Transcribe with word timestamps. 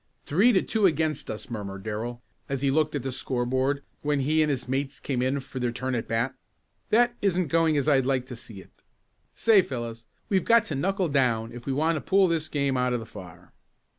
"Three 0.25 0.51
to 0.53 0.63
two 0.63 0.87
against 0.87 1.29
us," 1.29 1.51
murmured 1.51 1.83
Darrell 1.83 2.23
as 2.49 2.63
he 2.63 2.71
looked 2.71 2.95
at 2.95 3.03
the 3.03 3.11
score 3.11 3.45
board 3.45 3.83
when 4.01 4.21
he 4.21 4.41
and 4.41 4.49
his 4.49 4.67
mates 4.67 4.99
came 4.99 5.21
in 5.21 5.39
for 5.41 5.59
their 5.59 5.71
turn 5.71 5.93
at 5.93 6.05
the 6.05 6.09
bat. 6.09 6.33
"That 6.89 7.15
isn't 7.21 7.49
going 7.49 7.77
as 7.77 7.87
I'd 7.87 8.03
like 8.07 8.25
to 8.25 8.35
see 8.35 8.61
it. 8.61 8.81
Say, 9.35 9.61
fellows, 9.61 10.05
we've 10.27 10.43
got 10.43 10.65
to 10.65 10.73
knuckle 10.73 11.07
down 11.09 11.51
if 11.51 11.67
we 11.67 11.73
want 11.73 11.97
to 11.97 12.01
pull 12.01 12.27
this 12.27 12.47
game 12.49 12.77
out 12.77 12.93
of 12.93 12.99
the 12.99 13.05
fire." 13.05 13.53